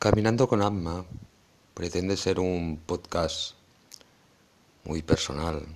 [0.00, 1.04] Caminando con Amma
[1.74, 3.52] pretende ser un podcast
[4.84, 5.66] muy personal,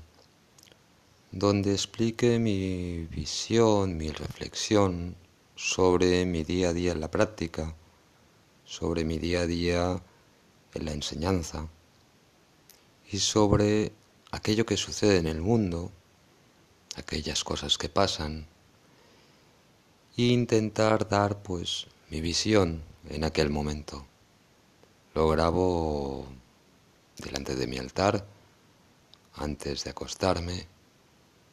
[1.30, 5.14] donde explique mi visión, mi reflexión
[5.56, 7.74] sobre mi día a día en la práctica,
[8.64, 10.02] sobre mi día a día
[10.72, 11.68] en la enseñanza
[13.12, 13.92] y sobre
[14.30, 15.92] aquello que sucede en el mundo,
[16.96, 18.46] aquellas cosas que pasan,
[20.16, 24.06] e intentar dar pues mi visión en aquel momento.
[25.14, 26.26] Lo grabo
[27.18, 28.26] delante de mi altar
[29.34, 30.66] antes de acostarme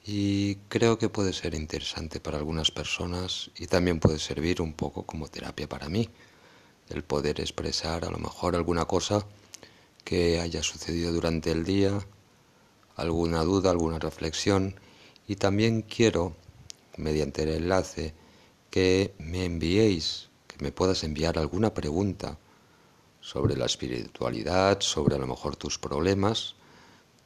[0.03, 5.03] y creo que puede ser interesante para algunas personas y también puede servir un poco
[5.03, 6.09] como terapia para mí,
[6.89, 9.27] el poder expresar a lo mejor alguna cosa
[10.03, 11.99] que haya sucedido durante el día,
[12.95, 14.73] alguna duda, alguna reflexión
[15.27, 16.35] y también quiero,
[16.97, 18.15] mediante el enlace,
[18.71, 22.39] que me enviéis, que me puedas enviar alguna pregunta
[23.21, 26.55] sobre la espiritualidad, sobre a lo mejor tus problemas,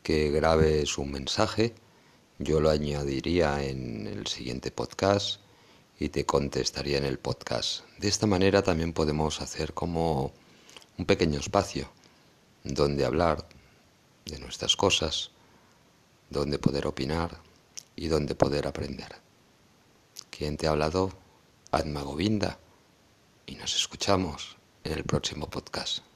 [0.04, 1.74] que grabes un mensaje,
[2.38, 5.40] yo lo añadiría en el siguiente podcast
[5.98, 7.86] y te contestaría en el podcast.
[7.98, 10.34] De esta manera también podemos hacer como
[10.98, 11.90] un pequeño espacio
[12.64, 13.48] donde hablar
[14.26, 15.32] de nuestras cosas,
[16.30, 17.40] donde poder opinar
[17.96, 19.16] y donde poder aprender.
[20.30, 21.14] ¿Quién te ha hablado?
[21.72, 22.60] Adma Govinda
[23.46, 24.55] y nos escuchamos
[24.86, 26.15] en el próximo podcast.